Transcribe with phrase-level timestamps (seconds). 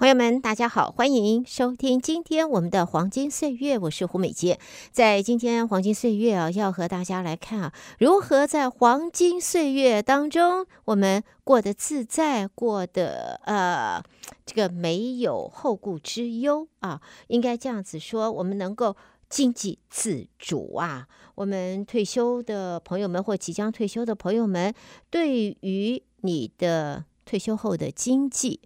[0.00, 4.58] 朋友们，大家好，欢迎收听今天我们的黄金岁月，我是胡美洁。
[4.90, 14.02] 在今天黄金岁月啊，要和大家来看啊，如何在黄金岁月当中，我们过得自在，过得呃，
[14.46, 18.96] 这个没有后顾之忧啊，应该这样子说，我们能够
[19.28, 21.06] 经济自主啊。
[21.34, 24.72] 我们退休的朋友们或即将退休的朋友们，
[25.10, 28.60] 对于你的退休后的经济。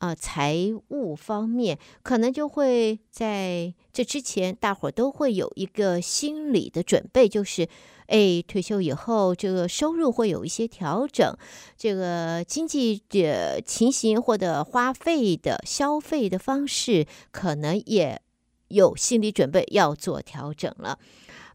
[0.00, 0.56] 啊，财
[0.88, 7.68] 务方面可能就会在这之前，大伙都会有一个心理的准备，就是，
[8.06, 11.36] 哎，退休以后这个收入会有一些调整，
[11.76, 18.22] 这个经济的情形或者花费的消费的方式，可能也
[18.68, 20.98] 有心理准备要做调整了。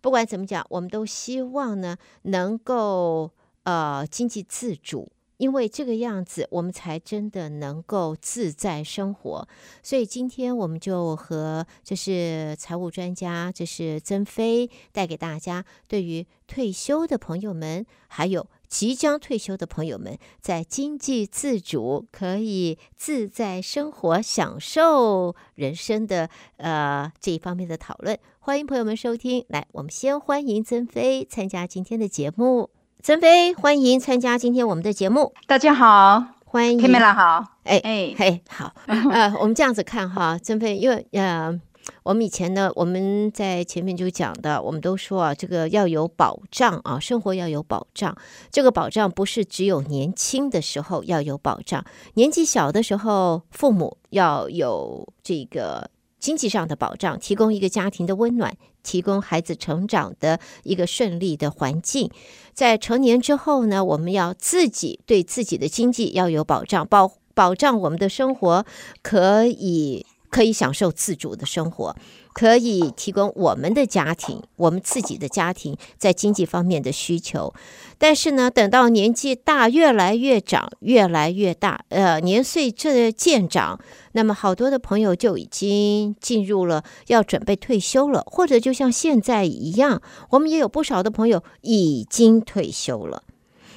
[0.01, 3.31] 不管怎么讲，我们都希望呢，能够
[3.63, 5.11] 呃经济自主。
[5.37, 9.47] 因为这个样子，我们才真的能够自在生活。
[9.83, 28.17] 所以今天我们就和这是财务专家，这是曾飞带给大家，对于退休的朋友们，还有即将退休的朋友们，在经济自主、可以自在生活、享受人生的呃这一方面的讨论。
[28.39, 29.43] 欢迎朋友们收听。
[29.49, 32.74] 来，我们先欢迎曾飞参加今天的节目。
[33.05, 35.31] 曾飞，欢迎参加今天我们的节目。
[35.45, 36.81] 大家好，欢迎。
[36.81, 38.73] Camilla 好，哎哎嘿，好。
[38.87, 41.55] 呃，我们这样子看哈，曾飞，因为呃，
[42.01, 48.17] 我们以前呢，我们在前面就讲的，我们都说啊，这个要有保障啊，生活要有保障。
[48.49, 55.91] 这个保障不是只有年轻的时候要有保障，年纪小的时候，父母要有这个。
[56.17, 58.51] 经济上的保障，提供一个家庭的温暖，
[58.85, 62.09] 提供孩子成长的一个顺利的环境。
[62.53, 68.65] 在成年之后呢，我们要自己对自己的经济要有保障，保保障我们的生活
[69.01, 71.95] 可以可以享受自主的生活。
[72.35, 77.53] 可以提供我们的家庭，我们自己的家庭在经济方面的需求，
[77.97, 83.79] 但是呢，等到年纪大，越来越长，越来越大，呃，年岁这渐长，
[84.11, 93.23] 那么好多的朋友就已经进入了要准备退休了，或者就像现在一样，我们也有不少的朋友已经退休了。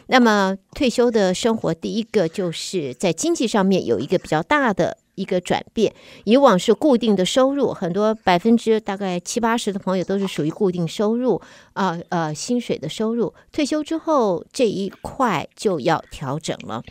[0.09, 4.99] 那么退休的生活，第一个就是在经济上面有一个比较大的。
[5.19, 5.93] 一个转变，
[6.25, 11.41] 以往是固定的收入，很多百分之大概七八十的朋友都是属于固定收入
[11.73, 13.35] 啊，呃，薪水的收入。
[13.51, 16.83] 退休之后这一块就要调整了。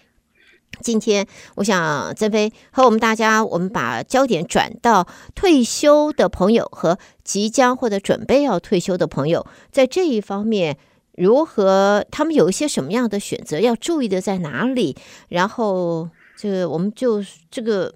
[0.81, 10.77] 今天我想曾飞和我们大家，我们把焦点转到退休的朋友和即将或者准备要退休的朋友，在这一方面
[11.15, 14.95] 如何，他们有一些什么样的选择，要注意的在哪里？
[15.29, 17.95] 然后这个我们就这个。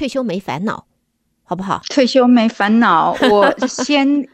[0.00, 0.86] 退休没烦恼，
[1.44, 1.82] 好不好？
[1.90, 4.26] 退休没烦恼， 我先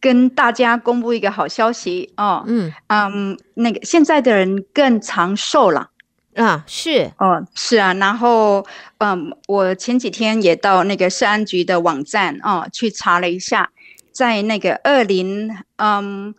[0.00, 2.44] 跟大家公布一个好消息哦。
[2.46, 5.90] 嗯嗯，那个现在的人更长寿了
[6.36, 7.92] 啊，是哦，是啊。
[7.94, 8.64] 然后
[8.98, 13.68] 嗯，我前几天也到那个社安局的网站哦去查了一下，
[14.12, 16.32] 在那个二零嗯，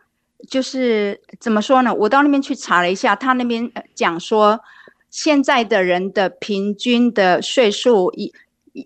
[0.49, 1.93] 就是怎么说呢？
[1.93, 4.57] 我到那边去查了一下，他那边讲说，
[5.09, 8.33] 现在的人的平均的岁数一。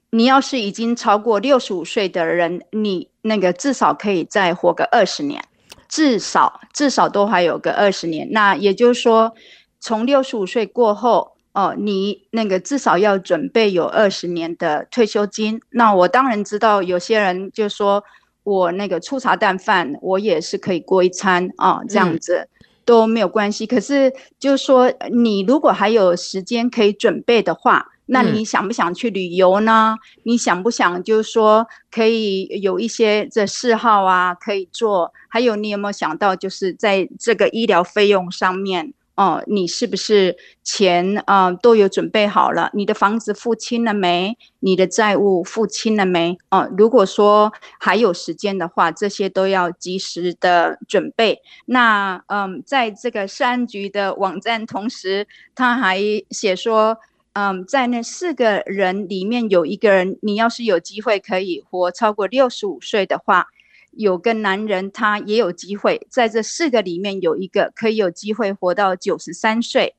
[0.10, 5.44] 你要是已经超过六十五岁的人，你那个至少可以再活个二十年，
[5.88, 8.28] 至少至少都还有个二十年。
[8.32, 9.34] 那也就是说，
[9.80, 15.60] 从六十五岁过后，哦，你那个至少要准备有二十年的退休金。
[15.70, 18.04] 那我当然知道，有些人就说
[18.44, 22.48] 我那个粗茶淡饭，我也是可以过一餐啊，这样子
[22.86, 23.66] 都没有关系。
[23.66, 27.88] 可是就是说，你如果还有时间可以准备的话。
[28.08, 29.96] 那你想不想去旅游呢？
[29.98, 35.14] 嗯、你想不想就是说可以有一些这嗜好啊可以做？
[35.30, 42.70] 还有你有没有想到就是在这个医疗费用上面哦、呃，你是不是钱啊、呃、都有准备好了？
[42.74, 44.38] 你的房子付清了没？
[44.60, 46.38] 你的债务付清了没？
[46.50, 51.40] 哦、呃，如果说还有时间的话，这些都要及时的准备。
[51.68, 55.26] 那嗯、呃，在这个社安局的网站，同时
[55.56, 56.00] 他还
[56.30, 56.98] 写说。
[57.34, 63.48] 嗯，在那四个人里面有一个人，你要是有机会可以活超过六十五岁的话，
[63.90, 69.96] 有个男人他也有机会，在这四个里面有一个可以有机会活到九十三岁，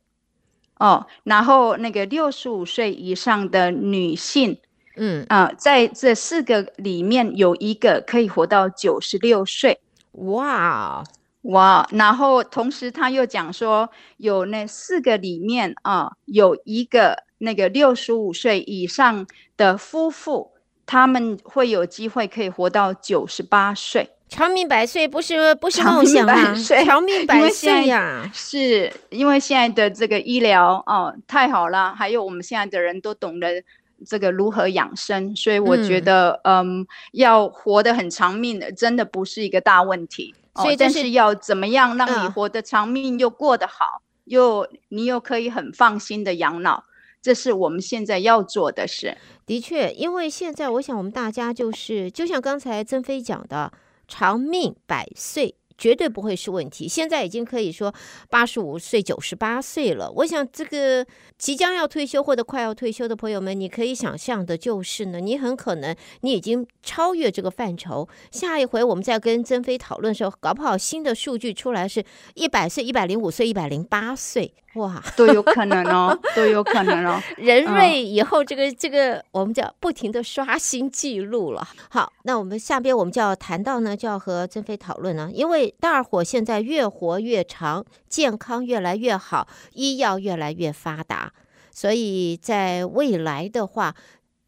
[0.78, 4.56] 哦，然后那个六十五岁以上的女性，
[4.96, 9.80] 嗯啊，在这四个里面有一个可以活到九十六岁，
[10.12, 11.02] 哇。
[11.44, 19.26] 哇，然后同时他又讲说，有那四个里面啊，有一个那个六十五岁以上
[19.56, 20.52] 的夫妇，
[20.87, 24.08] 他们会有机会可以活到九十八岁。
[24.26, 26.55] 长命百岁不是不是梦想啊，
[26.87, 33.62] 长命百岁呀，是因为现在的这个医疗哦太好了，还有我们现在的人都懂得
[34.06, 40.35] 这个如何养生，所以我觉得嗯，嗯，要活得很长命的，真的不是一个大问题。
[40.56, 46.84] 所以、哦，但是要怎么样让你活得长命又过得好，嗯、又你又可以很放心的养老，
[47.20, 49.16] 这是我们现在要做的事。
[49.46, 53.72] 的确，因为现在我想我们大家就是，就像刚才曾飞讲的。
[54.06, 56.88] 长命百岁绝对不会是问题。
[56.88, 57.94] 现在已经可以说
[58.31, 60.11] 八十五岁、九十八岁了。
[60.17, 61.06] 我想，这个
[61.37, 68.09] 即将要退休或者快要退休的朋友们，你可以想象的就是呢，你很可能你已经超越这个范畴。
[68.31, 72.05] 下一回我们再跟曾飞讨论的时候，搞不好新的数据出来是
[72.35, 74.55] 一百岁、一百零五岁、一百零八岁。
[74.75, 77.23] 哇，都有可能哦，都有可能哦。
[77.38, 81.65] 人类以后这个、嗯、这个，我们叫不停的刷新记录了。
[81.88, 85.31] 好，那我们下边我们就要谈到呢，就要和曾飞讨论了。
[85.32, 91.32] 因为大伙现在越活越长，健康越来越好，医药越来越发达，
[91.70, 93.94] 所以在未来的话，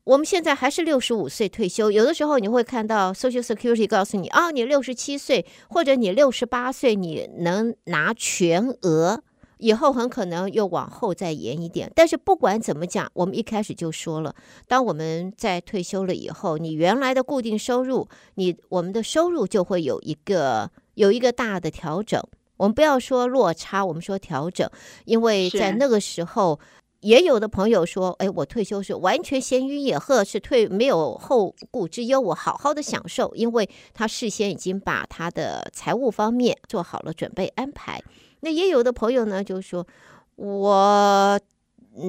[0.05, 1.91] 我们现在还是六十五岁退休。
[1.91, 9.23] 有的时候你会看到 Social Security 告诉你，哦，你六十七岁或者你六十八岁，你能拿全额。
[9.59, 14.35] 以后很可能又往后再延一点，但是不管怎么讲，我们一开始就说了，
[14.69, 22.23] 当我们在退休了以后，你原来的固定收入，你我们的收入就会有一个有一个大的调整。
[22.59, 24.69] 我们不要说落差，我们说调整，
[25.05, 26.59] 因为在那个时候，
[27.01, 38.03] 也有的朋友说，哎，我退休是完全闲云野鹤，是退没有后顾之忧，我好好的享受，因为他事先已经把他的财务方面做好了准备安排。
[38.41, 39.87] 那也有的朋友呢，就说
[40.37, 41.39] 我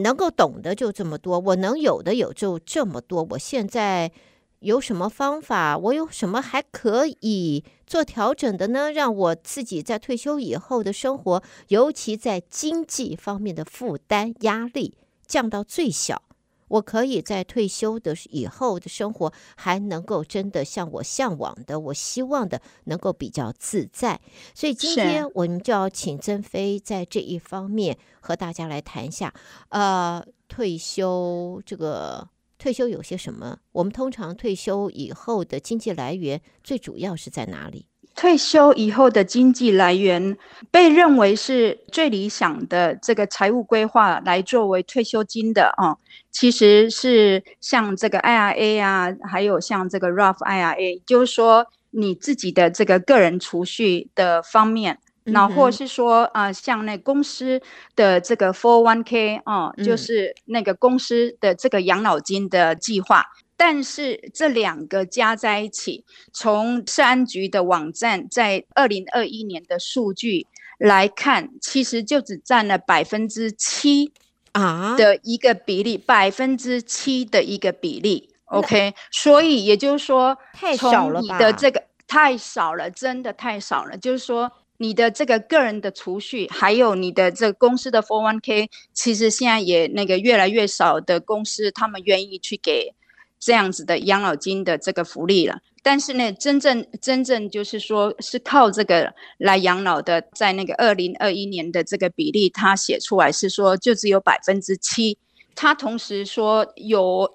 [0.03, 3.27] 能够懂的就这么多，我能有的有就这么多。
[3.31, 4.09] 我现在
[4.59, 5.77] 有什么方法？
[5.77, 8.91] 我有什么还可以做调整的呢？
[8.91, 14.95] 让我自己在退休以后的生活，尤其在经济方面的负担压力
[15.25, 16.23] 降到最小。
[16.69, 24.19] 我可以在退休的以后的生活还能够真的像我向往的，我希望的能够比较自在。
[24.53, 29.33] 所以今天我们就要请曾飞在这一方面和大家来谈一下。
[29.69, 32.27] 呃，退休这个
[32.57, 33.59] 退休有些什么？
[33.71, 37.87] 我们通常退休以后的经济来源最主要是在哪里？
[38.15, 40.35] 退休以后的经济来源
[40.71, 45.95] 被认为是最理想的这个财务规划来作为退休金的哦，
[46.31, 57.61] 其实是像这个 IRA 啊，还有像这个 Roth IRA，就是说你自己的这个个人储蓄的方面，那或是说啊，像那公司
[57.95, 63.23] 的这个 401k 哦，就是那个公司的这个养老金的计划。
[63.59, 70.45] 但是这两个加在一起，从社安局的网站在二零二一年的数据
[70.77, 74.11] 来看，其实就只占了百分之七
[74.51, 78.29] 啊的一个比例，百分之七的一个比例。
[78.45, 81.51] OK，所以也就是说，太少了吧？
[81.51, 83.97] 这个太少了，真的太少了。
[83.97, 92.93] 就是说，你的这个个人的储蓄，还有你的这个公司的 401k，其实现在也那个越来越少的公司，他们愿意去给。
[93.39, 105.19] 这样子的养老金的这个福利了，但是呢，真正真正就是说是靠这个来养老的，在那个二零二一年的这个比例，他写出来是说就只有百分之七。
[105.53, 107.31] 他同时说有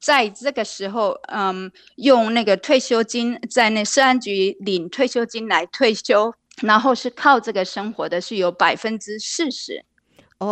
[0.00, 9.84] 在这个时候，嗯，用那个退休金在那社安局领退休金来退休，然后是靠这个生活的是有百分之四十。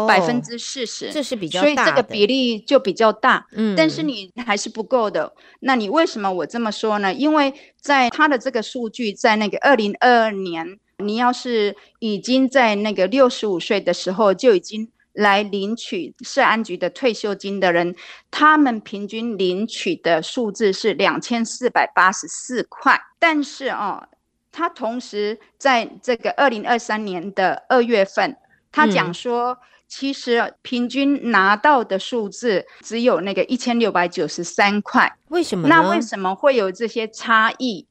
[0.07, 3.45] 百分之四十，这是比较大，所以这个比例就比较大。
[3.51, 5.33] 嗯，但是你还是不够的。
[5.59, 7.13] 那你为什么我这么说呢？
[7.13, 17.97] 因为在他的这个数据，在那个二零二二年，你要是已经在那个六十五岁的时候就已经来领取社安局的退休金的人，
[18.31, 22.97] 他们平均领取的数字是两千四百八十四块。
[23.19, 24.07] 但是哦，
[24.53, 28.37] 他同时在这个二零二三年的二月份，
[28.73, 29.53] 他讲说。
[29.53, 29.57] 嗯
[29.91, 35.67] 其实平均拿到的数字只有那个一千六百九十三块，为什么？
[35.67, 37.89] 那为什么会有这些差异？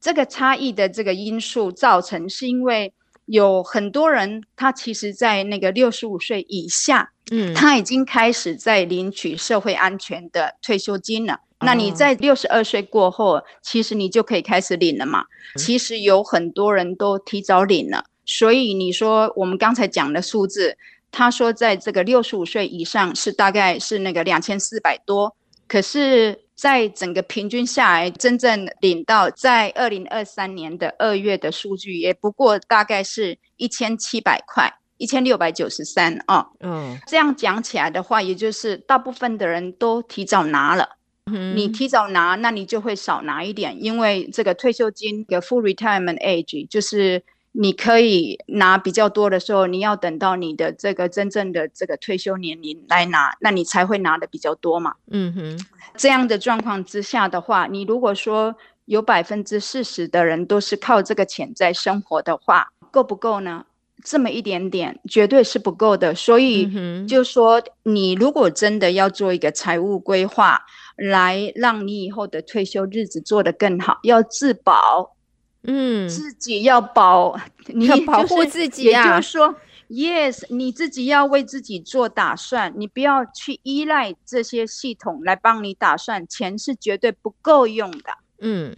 [0.00, 2.92] 这个差异的这个因素造成，是因为
[3.24, 11.40] 有很多人他其实，在那个六十五岁以下，嗯，他已经开始在领取社会安全的退休金了。
[11.60, 15.20] 嗯、那你在六十二岁过后，其实你就可以开始领了嘛。
[15.20, 15.26] 嗯、
[15.56, 20.76] 其实有很多人都提早领了，所以你说我们刚才讲的数字。
[21.12, 25.34] 他说，在这个六十五岁以上是大概是那个两千四百多，
[25.66, 36.46] 可是，在整个平均下来，真正领到在二零二三年的二月的数据，也不过大概是一千七百块，一千六百九十三啊。
[36.60, 40.90] 嗯，这样讲起来的话，也就是大部分的人都提早拿了。
[41.26, 47.22] 嗯，你提早拿，那你就会少拿一点，因为这个退休金的 full retirement age 就是。
[47.52, 54.94] 你可以拿比较多的时候，你要等到你的这个真正的这个退休年龄来拿，那你才会拿的比较多嘛。
[55.10, 63.66] 嗯哼，这样的状况之下的话，你如果说有百分之四十的人都是靠这个钱在生活的话，够不够呢？
[64.04, 66.14] 这么一点点绝对是不够的。
[66.14, 66.70] 所以
[67.04, 70.62] 就说，你如果真的要做一个财务规划，
[71.00, 75.16] 来让你以后的退休日子做得更好，要自保。
[75.62, 77.38] 嗯，自己要保，
[77.68, 79.04] 你要保护自己啊。
[79.04, 79.54] 也就是说
[79.88, 88.16] ，yes，你自己要为自己做打算，你不要去依赖这些系统来帮你打算，钱是绝对不够用的。
[88.38, 88.74] 嗯，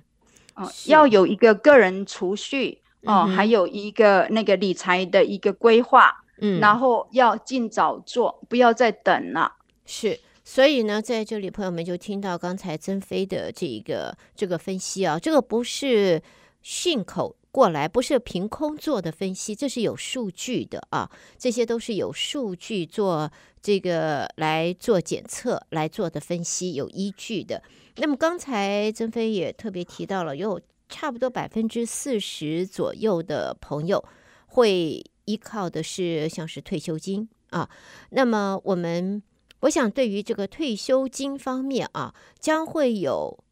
[0.57, 9.53] 哦，要有一个个人储蓄哦，还有一个那个理财的一个规划，嗯，然后要尽早做，不要再等了。
[9.87, 10.19] 是，
[10.53, 16.23] 所以呢，在这里朋友们就听到刚才曾飞的这个这个分析啊，这个不是。
[16.65, 23.29] 信口过来，不是凭空做的分析，这是有数据的啊，这些都是有数据做
[23.61, 27.61] 这个来做检测来做的分析，有依据的。
[27.97, 34.05] 那么刚才曾飞也特别提到了，有差不多百分之四十左右的朋友
[34.47, 37.69] 会依靠的是像是退休金啊。
[38.11, 39.21] 那么我们
[39.63, 43.43] 我想对于这个退休金方面啊，将会有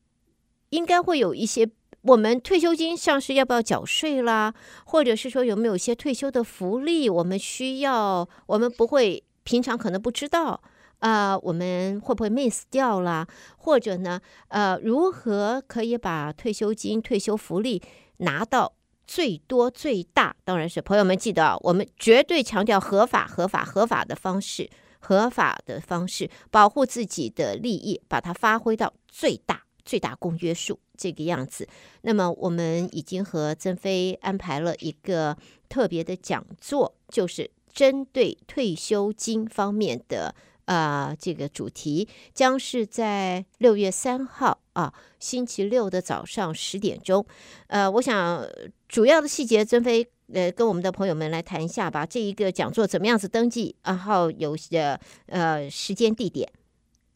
[0.68, 1.68] 应该会有一些。
[2.02, 4.54] 我们退休金上是要不要缴税啦，
[4.86, 10.58] 或者是说有没有一些退休的福利，我们需要，我们不会平常可能不知道
[11.00, 13.28] 啊、我们会不会 miss 掉啦？
[13.58, 17.82] 或者呢，呃，如何可以把退休金、退休福利
[18.18, 18.72] 拿到
[19.06, 20.34] 最多最大？
[20.42, 29.64] 当然是朋友们记得，我们绝对强调合法、合法、合法的方式，合法的方式保护自己的利益，把它发挥到最大。
[29.82, 31.66] 最大公约数这个样子，
[32.02, 35.36] 那么我们已经和曾飞安排了一个
[35.68, 40.32] 特别的讲座，就是针对退休金方面的
[40.66, 47.26] 啊、这个主题，将是在六月三号啊星期六的早上十点钟。
[47.66, 48.46] 呃，我想
[48.86, 52.04] 主要的细节，曾飞呃跟我们的朋友们来谈一下吧。
[52.06, 53.74] 这一个讲座怎么样子登记？
[53.84, 56.50] 然后有些呃时间地点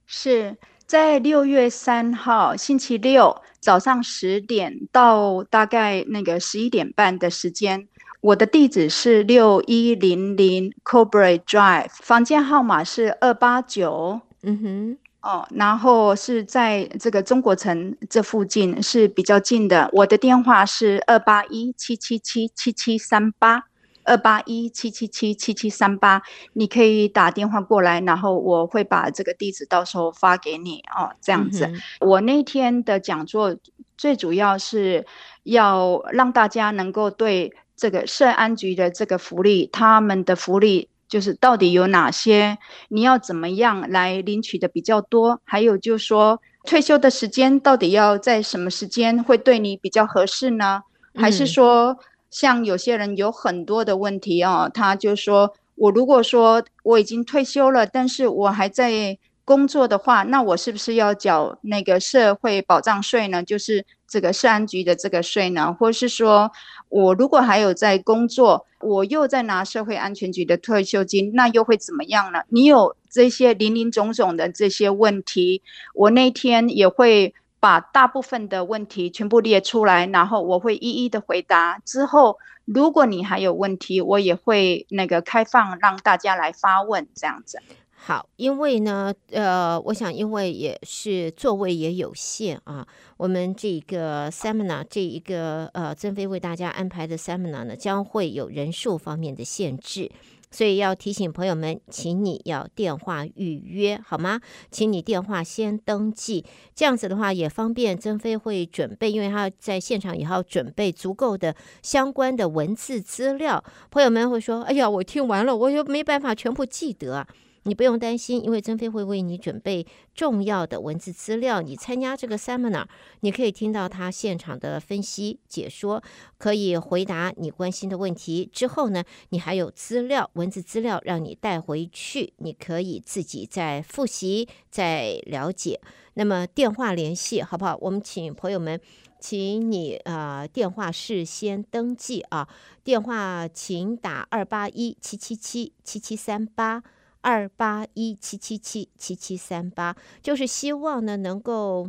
[0.07, 0.57] 是。
[0.87, 7.89] 在六月三号星期六早上十点到大概那个十一点半的时间，
[8.21, 14.21] 我的地址是六一零零 Cobrae Drive，房间号码是二八九。
[14.43, 19.89] 嗯哼，哦，然后是在这个中国城这附近是比较近的。
[19.93, 23.65] 我的电话是二八一七七七七七三八。
[24.07, 26.21] 二八一七七七七七三八，
[26.53, 31.17] 你可以打电话过来，然后我会把这个地址到时候发给你哦。
[31.23, 33.57] 这样子，嗯、我那天的讲座
[33.97, 35.07] 最主要是
[35.45, 50.83] 要让大家能够对这个社安局的这个福利，他们的福利就是到底有哪些，你要怎么样来领取的比较多，还有就是说退休的时间到底要在什么时间会对你比较合适呢？
[51.15, 51.93] 还是说？
[51.93, 51.97] 嗯
[52.35, 63.41] 像有些人有很多的问题哦，他就说，我如果说我已经退休了，但是我还在工作的话，那我是不是要缴那个社会保障税呢？
[63.41, 65.75] 就是这个社安局的这个税呢？
[65.77, 66.53] 或是说
[66.89, 72.39] 我如果还有在工作，我又在拿社会安全局的退休金，那又会怎么样呢？
[72.49, 75.63] 你有这些林林总总的这些问题，
[75.95, 77.35] 我那天也会。
[77.65, 81.81] 把大部分的问题全部列出来，然后我会一一的回答。
[81.87, 87.59] 之后，如果你还有问题，我也会那个开放让大家来发问，这样子。
[88.07, 100.11] 好，因为呢，呃，我想因为也是座位也有限啊，我们这个 seminar 这一个呃，曾飞为大家安排的 seminar 呢，将会有人数方面的限制。
[100.51, 104.39] 所以要提醒朋友们，请你要电话预约好吗？
[104.71, 106.45] 请你电话先登记，
[106.75, 113.65] 这样子的话也方便曾飞会准备，因为他在现场也要准备足够的相关的文字资料。
[113.91, 117.27] 朋友们会说：“哎呀，我听完了，我又没办法全部记得。”
[117.65, 121.63] 你不用担心，因为曾飞会为你准备重要的文字资料。
[121.63, 122.87] 你参加这个 seminar，
[123.21, 126.03] 你可以听到他现场的分析解说，
[126.37, 128.49] 可以回答你关心的问题。
[128.53, 135.81] 之后呢，你还有资料，文字资料让你带回去，你可以自己再复习、再了解。
[136.17, 137.77] 那么电话联系好不好？
[137.81, 138.79] 我们请朋友们，
[139.19, 142.47] 请你啊、呃、电话事先登记啊，
[142.85, 146.83] 电话请打二八一七七七七七三八。
[147.25, 151.89] 二八一七七七七七三八，就是希望呢，能够，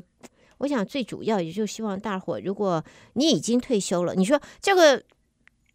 [0.59, 2.81] 我想最主要也就希望大伙，如果
[3.13, 5.03] 你已经退休了，你说这个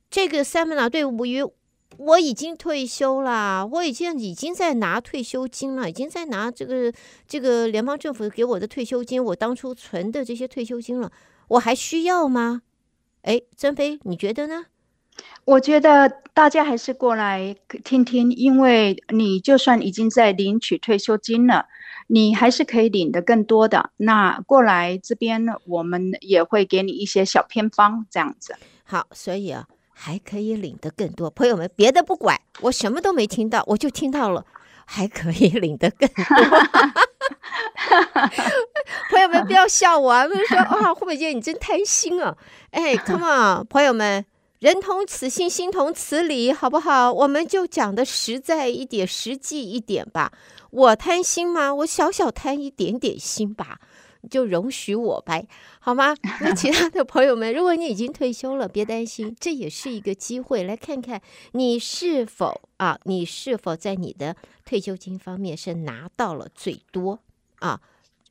[0.09, 1.53] 这个 seminar 对于
[1.99, 6.91] 我已经退休了，我已经已经在拿退休金了，已经在拿这个
[7.29, 11.13] 这个联邦政府给我的退休金，我当初存的这些退休金了，
[11.49, 12.63] 我还需要吗？
[13.23, 14.65] 哎，曾飞，你觉得呢？
[15.45, 21.67] 我觉得大家还是过来听听，因为你就算已经在领取退休金了，
[22.07, 23.91] 你还是可以领得更多的。
[23.97, 28.55] 那过来这边，我们也会给你一些小偏方，这样子。
[28.85, 31.31] 好，所以啊，还可以领得更多。
[31.31, 34.45] 朋友们，别的不管，我什么都没听到，我就听到了，
[34.85, 36.25] 还可以领得更多。
[39.11, 40.27] 朋友们，不要笑我啊！
[40.27, 42.37] 说啊，慧美姐，你真贪心啊！
[42.71, 44.25] 哎，come on，朋友们。
[44.61, 47.11] 人同此心，心同此理，好不好？
[47.11, 50.33] 我们就讲的实在一点，实际一点吧。
[50.71, 51.75] 我贪心吗？
[51.77, 53.81] 我小小贪一点点心吧，
[54.31, 55.49] 就容许我呗，
[55.79, 56.15] 好吗？
[56.43, 64.37] 那其他的朋友们，如果你已经退休了，别担心，这也是一个机会，来看看你是否啊，你是否在你的
[64.67, 67.19] 退休金方面是拿到了最多
[67.61, 67.81] 啊？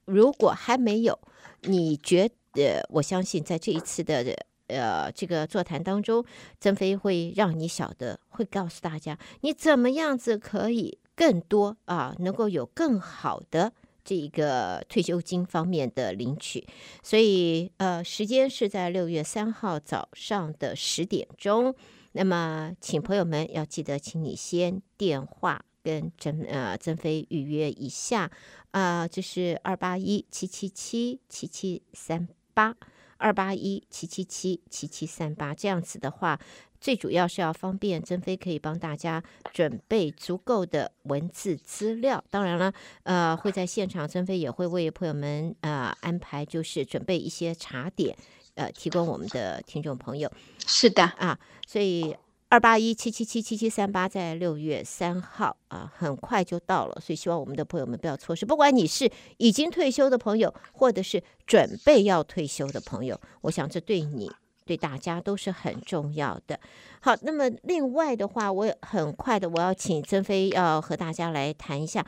[0.05, 1.17] 如果还没有，
[1.61, 2.87] 你觉得？
[2.91, 4.23] 我相信在这一次的。
[4.69, 6.23] 呃，这个座谈当中，
[6.59, 13.73] 曾飞会让你晓得，会告诉大家你怎么样子可以更多啊，能够有更好的
[14.05, 16.65] 这一个退休金方面的领取。
[17.03, 21.75] 所以，呃，时间是在六月三号早上的十点钟。
[22.13, 28.31] 那么，请朋友们要记得，请你先电话跟曾呃曾飞预约一下
[28.71, 32.75] 啊，这是二八一七七七七七三八。
[33.19, 36.39] 二八一七七七七七三八，这样子的话，
[36.81, 42.23] 最主要是要方便曾飞可以帮大家准备足够的文字资料。
[42.31, 48.17] 当然了，呃，会在现场，曾飞也会为朋友们呃安排，就是准备一些茶点，
[48.55, 50.31] 呃，提供我们的听众朋友。
[50.65, 52.15] 是的啊，所以。
[52.51, 58.43] 二八一七七七七七三八，在六月三号啊，很快就到了，所以希望我们的朋友们不要错失。
[58.43, 59.07] 不管你是
[59.37, 64.31] 已经退休的朋友，或者是准备要退休的朋友，我想这对你
[64.65, 66.59] 对大家都是很重要的。
[67.01, 72.03] 好，那么另外的话，我很快的我要请曾飞要和大家来谈一下。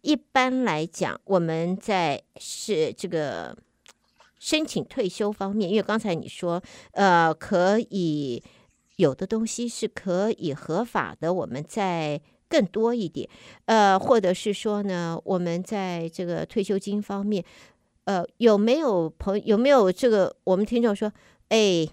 [0.00, 3.54] 一般来讲，我们在是这个
[4.38, 8.42] 申请退休方面，因为刚才你说呃可以。
[9.02, 13.28] 有的东西是可以合法的，我们再更多一点，
[13.66, 17.44] 呃，或者是说呢，我们在这个退休金方面，
[18.04, 21.12] 呃，有没有朋友有没有这个我们听众说，
[21.48, 21.88] 哎，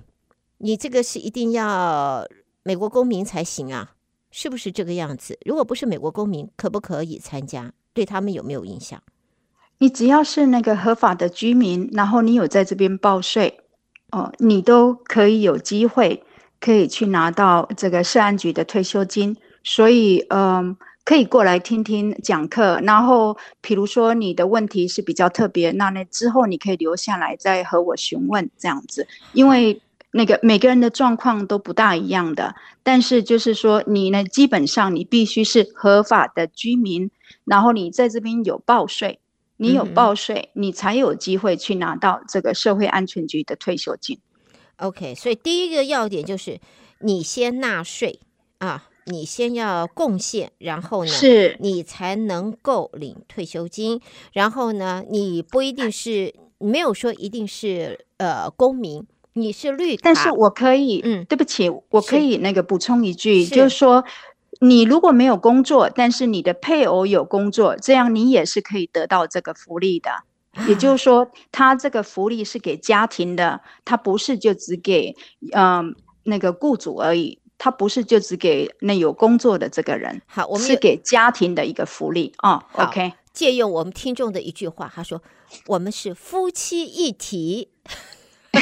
[0.60, 2.28] 你这个是一定要
[2.64, 3.96] 美国公民才行啊？
[4.32, 5.40] 是不是这个样子？
[5.46, 7.74] 如果不是美国公民，可不可以参加？
[7.94, 9.02] 对他们有没有影响？
[9.80, 13.62] 你只要是那个合法的居民，然后你有在这边报税，
[14.12, 16.24] 哦，你都可以有机会。
[16.60, 22.80] 可以去拿到这个社安局的退休金，所以嗯，可以过来听听讲课。
[22.84, 29.08] 然后，比如说你的问题是比较特别，那那之后你可以留下来再和我询问这样子。
[29.34, 37.10] 因为那个每个人的状况都不大一样的，但是就是说你呢，基本上你必须是合法的居民，
[37.46, 39.20] 然后你在这边有报税，
[39.56, 44.20] 你有报税，你才有机会去拿到这个社会安全局的退休金。
[44.80, 46.60] OK，所以第一个要点就是
[47.02, 48.20] 你先纳税
[48.60, 54.02] 啊，你先要贡献，然后呢，是你才能够领退休金。
[54.34, 64.04] 然后呢，你不一定是没有说一定是呃公民，你是绿卡，但是我可以，嗯，对不起，我可以那个补充一句，是就是说
[64.62, 70.10] 你如果没有工作，但是你的配偶有工作，这样你也是可以得到这个福利的。
[70.68, 75.16] 也就是说，他这个福利是给家庭的，他不是就只给
[75.52, 75.84] 嗯、呃、
[76.24, 80.22] 那个雇主而已，他不是就只给那有工作的这个人。
[80.26, 82.64] 好，我们是给家庭的一个福利啊。
[82.72, 85.22] 好 OK，借用我们听众的一句话，他说
[85.68, 87.70] ：“我们是夫妻一体。”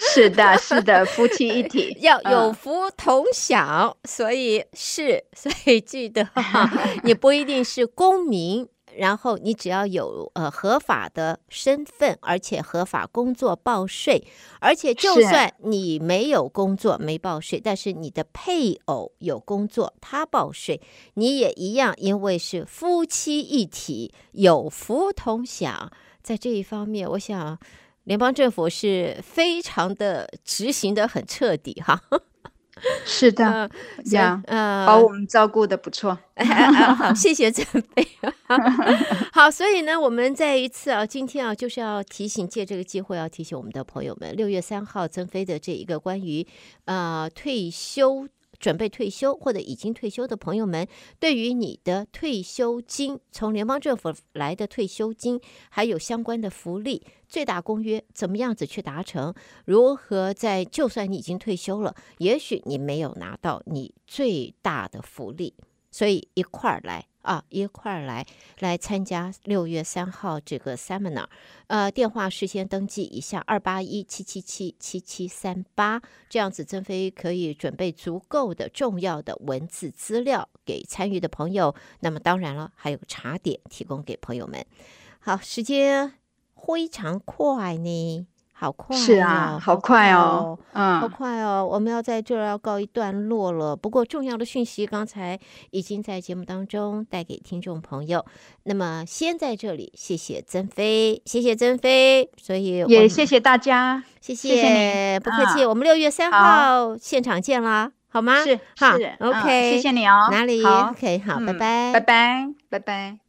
[0.00, 6.70] 是的，是的，夫妻一体 要有福同享，嗯、所以是，所以记得哈，
[7.04, 8.66] 你不一定是公民。
[8.98, 14.26] 然后你只要有呃合法的身份，而且合法工作报税，
[14.60, 20.80] 而且就算你没有工作没报税，但是你的配偶有工作他报税，
[21.14, 25.90] 你也一样，因为是夫妻一体，有福同享。
[26.22, 27.58] 在这一方面，我想
[28.04, 32.02] 联邦政府是非常的执行的很彻底哈。
[33.04, 33.68] 是的，
[34.04, 36.18] 这样，呃，把我们照顾的不错。
[36.96, 37.64] 好，谢谢曾
[37.94, 38.06] 飞。
[39.32, 46.46] 好，所以呢，我们再一次啊，今天啊，就是要提醒，借这个机会要提醒我们的朋友们，六月三号曾飞的这一个关于
[46.84, 48.28] 呃退休。
[48.58, 50.86] 准备退休或者已经退休的朋友们，
[51.18, 55.40] 对于你的退休金，从联邦政府来的退休金，
[55.70, 59.34] 还有相关的福利，最大公约怎么样子去达成？
[59.64, 65.54] 如何在就算你已经退休了，也许你没有拿到你最大的福利，
[65.90, 67.06] 所以一块儿来。
[67.22, 68.24] 啊，一块儿来
[68.60, 71.26] 来参加六月三号这个 seminar，
[71.66, 81.74] 呃，电话事先登记一下二八一七七七七七三八，这样子曾飞可以准备足够的重要的文字资料给参与的朋友。
[82.00, 84.64] 那么当然了，还有茶点提供给朋友们。
[85.20, 86.14] 好，时间
[86.54, 88.26] 非常快呢。
[88.60, 93.76] 好快，哦，是啊，好快哦，嗯，好快哦，我们要在这儿要告一段落了。
[93.76, 95.38] 不过重要的讯息刚才
[95.70, 98.24] 已经在节目当中带给听众朋友。
[98.64, 105.62] 那么先在这里谢谢曾飞，谢谢曾飞，所以也谢谢大家，谢谢，谢谢，不客气。
[105.62, 108.42] 嗯、我们六月三号现场见啦，好吗？
[108.42, 110.26] 是，好是，OK，嗯、谢谢你哦。
[110.32, 113.27] 哪里？OK，好，嗯、拜拜，拜拜，拜拜。